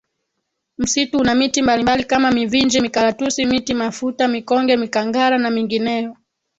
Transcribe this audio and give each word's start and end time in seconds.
Msitu 0.77 1.19
una 1.19 1.35
miti 1.35 1.61
mbalimbali 1.61 2.03
kama 2.03 2.31
mivinje 2.31 2.81
mikaratusi 2.81 3.45
miti 3.45 3.73
mafuta 3.73 4.27
mikonge 4.27 4.77
mikangara 4.77 5.37
na 5.37 5.49
mingineyo 5.51 6.15